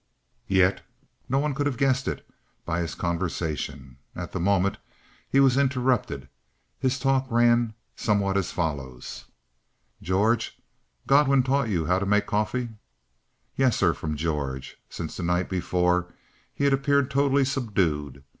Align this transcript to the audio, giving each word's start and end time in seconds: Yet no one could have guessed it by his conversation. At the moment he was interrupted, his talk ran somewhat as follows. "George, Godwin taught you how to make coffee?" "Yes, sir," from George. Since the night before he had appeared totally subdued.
Yet 0.47 0.81
no 1.29 1.37
one 1.37 1.53
could 1.53 1.67
have 1.67 1.77
guessed 1.77 2.07
it 2.07 2.27
by 2.65 2.79
his 2.79 2.95
conversation. 2.95 3.97
At 4.15 4.31
the 4.31 4.39
moment 4.39 4.79
he 5.29 5.39
was 5.39 5.57
interrupted, 5.59 6.27
his 6.79 6.97
talk 6.97 7.27
ran 7.31 7.75
somewhat 7.95 8.35
as 8.35 8.51
follows. 8.51 9.25
"George, 10.01 10.57
Godwin 11.05 11.43
taught 11.43 11.69
you 11.69 11.85
how 11.85 11.99
to 11.99 12.07
make 12.07 12.25
coffee?" 12.25 12.69
"Yes, 13.55 13.77
sir," 13.77 13.93
from 13.93 14.17
George. 14.17 14.77
Since 14.89 15.17
the 15.17 15.21
night 15.21 15.49
before 15.49 16.11
he 16.51 16.63
had 16.63 16.73
appeared 16.73 17.11
totally 17.11 17.45
subdued. 17.45 18.23